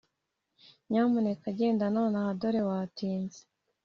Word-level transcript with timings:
nyamuneka 0.89 1.47
genda 1.57 1.85
nonaha 1.95 2.31
dore 2.39 2.61
watinze! 2.67 3.41